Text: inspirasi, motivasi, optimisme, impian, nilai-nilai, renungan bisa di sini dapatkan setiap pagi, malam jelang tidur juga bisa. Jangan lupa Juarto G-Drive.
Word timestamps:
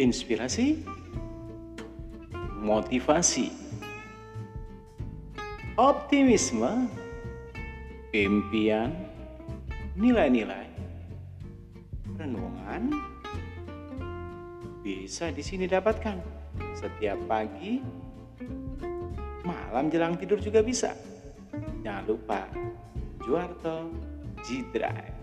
inspirasi, 0.00 0.80
motivasi, 2.62 3.52
optimisme, 5.76 6.88
impian, 8.12 8.92
nilai-nilai, 9.96 10.68
renungan 12.16 12.92
bisa 14.82 15.30
di 15.30 15.42
sini 15.44 15.70
dapatkan 15.70 16.18
setiap 16.74 17.18
pagi, 17.30 17.78
malam 19.46 19.86
jelang 19.92 20.18
tidur 20.18 20.42
juga 20.42 20.64
bisa. 20.64 20.96
Jangan 21.82 22.04
lupa 22.06 22.46
Juarto 23.22 23.90
G-Drive. 24.42 25.21